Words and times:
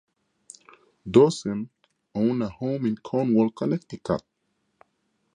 Dorsen 1.07 1.69
owned 2.15 2.41
a 2.41 2.49
home 2.49 2.87
in 2.87 2.95
Cornwall, 2.97 3.51
Connecticut. 3.51 4.23